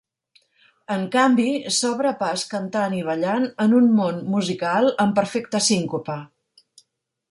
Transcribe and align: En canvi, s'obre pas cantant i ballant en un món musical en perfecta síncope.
En 0.95 1.03
canvi, 1.15 1.45
s'obre 1.75 2.15
pas 2.23 2.47
cantant 2.55 2.97
i 3.01 3.05
ballant 3.11 3.47
en 3.67 3.79
un 3.83 3.93
món 4.01 4.21
musical 4.37 4.93
en 5.07 5.17
perfecta 5.23 5.67
síncope. 5.71 6.23